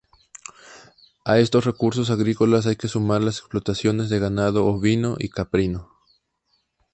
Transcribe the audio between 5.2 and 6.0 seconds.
caprino.